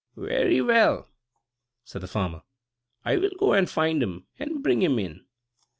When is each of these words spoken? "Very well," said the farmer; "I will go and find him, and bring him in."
"Very 0.17 0.61
well," 0.61 1.09
said 1.83 2.01
the 2.01 2.07
farmer; 2.07 2.41
"I 3.05 3.17
will 3.17 3.29
go 3.37 3.53
and 3.53 3.69
find 3.69 4.01
him, 4.01 4.25
and 4.39 4.63
bring 4.63 4.81
him 4.81 4.97
in." 4.97 5.25